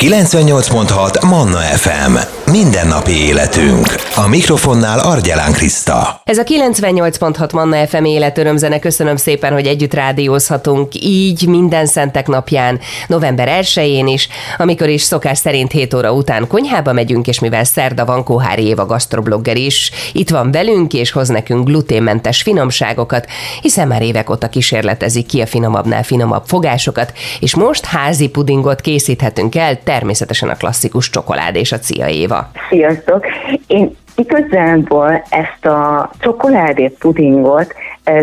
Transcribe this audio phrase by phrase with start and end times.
[0.00, 2.16] 98.6 Manna FM.
[2.50, 3.86] Mindennapi életünk.
[4.14, 6.20] A mikrofonnál Argyelán Kriszta.
[6.24, 8.78] Ez a 98.6 Manna FM életörömzene.
[8.78, 14.28] Köszönöm szépen, hogy együtt rádiózhatunk így minden szentek napján, november 1-én is,
[14.58, 18.86] amikor is szokás szerint 7 óra után konyhába megyünk, és mivel szerda van, Kóhári Éva
[18.86, 23.26] gastroblogger is itt van velünk, és hoz nekünk gluténmentes finomságokat,
[23.60, 29.54] hiszen már évek óta kísérletezik ki a finomabbnál finomabb fogásokat, és most házi pudingot készíthetünk
[29.54, 32.50] el, természetesen a klasszikus csokolád és a cia Éva.
[32.68, 33.26] Sziasztok!
[33.66, 37.74] Én igazából ezt a csokoládé pudingot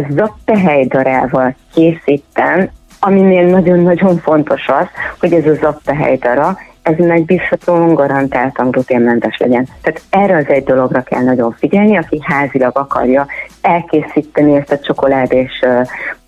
[0.09, 2.69] zappehelydarával készítem,
[2.99, 4.87] aminél nagyon-nagyon fontos az,
[5.19, 9.67] hogy ez a zappehelydara, ez megbízhatóan garantáltan gluténmentes legyen.
[9.81, 13.27] Tehát erre az egy dologra kell nagyon figyelni, aki házilag akarja
[13.61, 15.63] elkészíteni ezt a csokoládés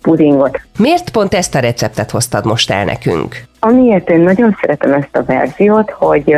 [0.02, 0.60] pudingot.
[0.78, 3.42] Miért pont ezt a receptet hoztad most el nekünk?
[3.60, 6.36] Amiért én nagyon szeretem ezt a verziót, hogy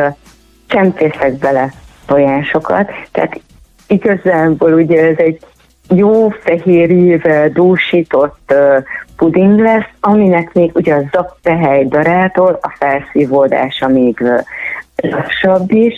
[0.66, 1.72] csempészek bele
[2.06, 3.40] tojásokat, tehát
[3.86, 5.40] igazából ugye ez egy
[5.96, 8.54] jó fehérjével dúsított
[9.16, 14.24] puding lesz, aminek még ugye a zappehely darától a felszívódása még
[14.96, 15.94] lassabb is,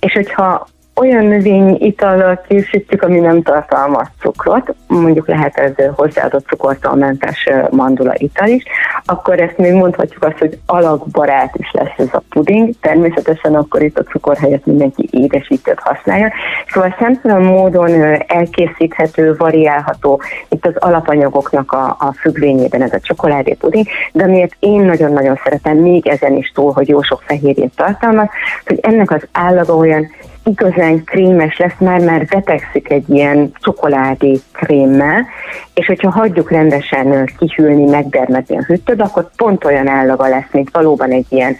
[0.00, 7.48] és hogyha olyan növény itallal készítjük, ami nem tartalmaz cukrot, mondjuk lehet ez hozzáadott cukortalmentes
[7.70, 8.62] mandula ital is,
[9.04, 13.98] akkor ezt még mondhatjuk azt, hogy alakbarát is lesz ez a puding, természetesen akkor itt
[13.98, 16.32] a cukor helyett mindenki édesítőt használja.
[16.68, 23.86] Szóval szemtelen módon elkészíthető, variálható itt az alapanyagoknak a, a függvényében ez a csokoládé puding,
[24.12, 28.28] de miért én nagyon-nagyon szeretem még ezen is túl, hogy jó sok fehérjét tartalmaz,
[28.66, 30.10] hogy ennek az állaga olyan
[30.44, 35.26] igazán krémes lesz, már már betegszik egy ilyen csokoládé krémmel,
[35.74, 41.10] és hogyha hagyjuk rendesen kihűlni, megdermedni a hűtőbe, akkor pont olyan állaga lesz, mint valóban
[41.10, 41.56] egy ilyen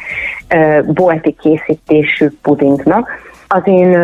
[0.86, 3.08] bolti készítésű pudingnak,
[3.54, 3.98] az én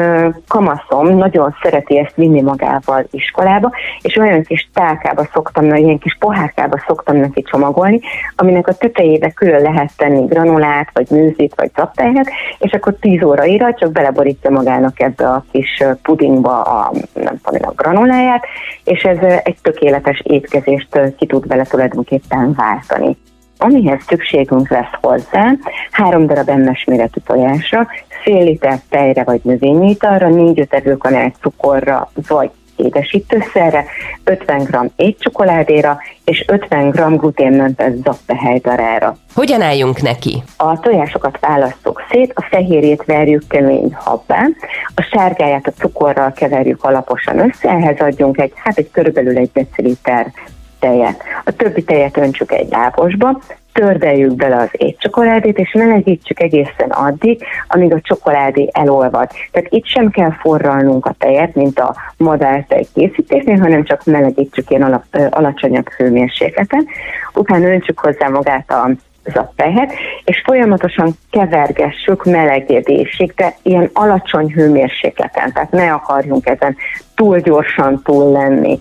[0.49, 3.73] kamaszom nagyon szereti ezt vinni magával iskolába,
[4.03, 8.01] és olyan kis tálkába szoktam, ilyen kis pohárkába szoktam neki csomagolni,
[8.37, 13.27] aminek a tetejébe külön lehet tenni granulát, vagy műzit, vagy zaptáját, és akkor 10 óra
[13.29, 16.93] óraira csak beleborítja magának ebbe a kis pudingba a,
[17.29, 18.45] nem tudom, a granuláját,
[18.85, 23.17] és ez egy tökéletes étkezést ki tud vele tulajdonképpen váltani.
[23.59, 25.53] Amihez szükségünk lesz hozzá,
[25.91, 27.89] három darab emmes méretű tojásra,
[28.23, 33.85] fél liter tejre vagy növényitalra, 4-5 evőkanál cukorra vagy édesítőszerre,
[34.25, 39.17] 50 g étcsokoládéra és 50 g gluténmentes zappehelydarára.
[39.35, 40.43] Hogyan álljunk neki?
[40.57, 44.47] A tojásokat választjuk szét, a fehérjét verjük kemény habbá,
[44.95, 50.33] a sárgáját a cukorral keverjük alaposan össze, ehhez adjunk egy, hát egy körülbelül egy deciliter
[50.79, 51.23] tejet.
[51.45, 53.41] A többi tejet öntsük egy lábosba,
[53.79, 59.31] tördeljük bele az étcsokoládét, és melegítsük egészen addig, amíg a csokoládé elolvad.
[59.51, 64.83] Tehát itt sem kell forralnunk a tejet, mint a madártej készítésnél, hanem csak melegítsük ilyen
[64.83, 66.87] alap, alacsonyabb hőmérsékleten.
[67.35, 68.91] Utána öntsük hozzá magát a
[69.25, 69.93] zappelyhet,
[70.25, 76.77] és folyamatosan kevergessük melegedésig, de ilyen alacsony hőmérsékleten, tehát ne akarjunk ezen
[77.15, 78.79] túl gyorsan túl lenni.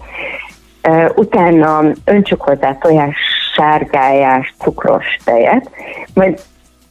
[1.15, 3.15] Utána öntsük hozzá tojás
[3.57, 5.69] sárgályás, cukros tejet,
[6.13, 6.39] majd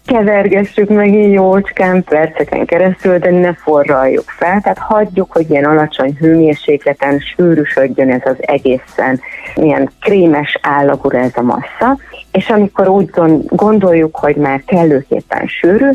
[0.07, 6.17] kevergessük meg így jócskán perceken keresztül, de ne forraljuk fel, tehát hagyjuk, hogy ilyen alacsony
[6.19, 9.21] hőmérsékleten sűrűsödjön ez az egészen
[9.55, 11.99] ilyen krémes állagú ez a massza,
[12.33, 13.11] és amikor úgy
[13.49, 15.91] gondoljuk, hogy már kellőképpen sűrű,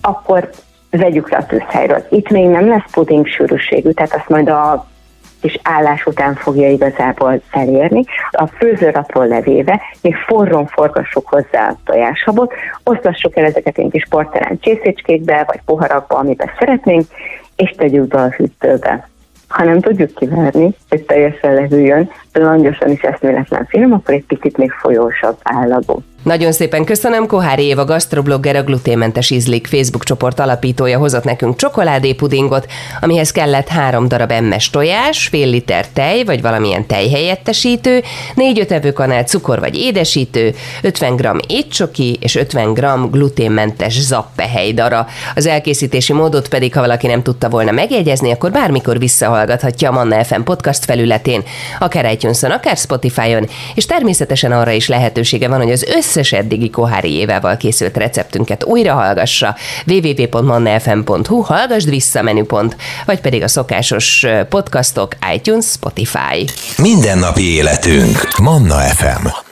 [0.00, 0.50] akkor
[0.90, 2.06] vegyük le a tűzhelyről.
[2.10, 4.86] Itt még nem lesz puding sűrűségű, tehát azt majd a
[5.40, 8.04] és állás után fogja igazából elérni.
[8.30, 12.52] A főzőrapról levéve még forron forgassuk hozzá a tojáshabot,
[12.84, 17.06] osztassuk el ezeket egy kis porcelán csészécskékbe, vagy poharakba, amiben szeretnénk,
[17.56, 19.08] és tegyük be a hűtőbe.
[19.48, 24.70] Ha nem tudjuk kiverni, hogy teljesen lehűljön, langyosan is eszméletlen finom, akkor egy picit még
[24.70, 26.02] folyósabb állagú.
[26.22, 32.66] Nagyon szépen köszönöm, Kohári Éva gastroblogger, a gluténmentes ízlik Facebook csoport alapítója hozott nekünk csokoládépudingot,
[33.00, 38.02] amihez kellett három darab emmes tojás, fél liter tej, vagy valamilyen tejhelyettesítő,
[38.36, 45.06] 4-5 evőkanál cukor vagy édesítő, 50 g étcsoki és 50 g gluténmentes zappehelydara.
[45.34, 50.24] Az elkészítési módot pedig, ha valaki nem tudta volna megjegyezni, akkor bármikor visszahallgathatja a Manna
[50.24, 51.42] FM podcast felületén,
[51.78, 56.70] akár iTunes-on, akár Spotify-on, és természetesen arra is lehetősége van, hogy az összes összes eddigi
[56.70, 59.56] Kohári évával készült receptünket újra hallgassa
[59.86, 62.76] www.mannafm.hu, hallgassd vissza menüpont,
[63.06, 66.44] vagy pedig a szokásos podcastok iTunes, Spotify.
[66.76, 68.38] Mindennapi életünk.
[68.42, 69.47] Manna FM.